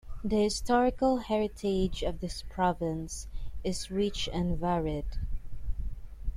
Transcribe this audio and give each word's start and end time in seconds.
The 0.23 0.41
historical 0.41 1.17
heritage 1.17 2.01
of 2.01 2.21
this 2.21 2.41
province 2.41 3.27
is 3.63 3.91
rich 3.91 4.27
and 4.33 4.57
varied. 4.57 5.05